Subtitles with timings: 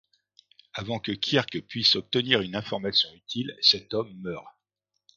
[0.73, 4.47] Avant que Kirk puisse obtenir une information utile, cet homme meurt.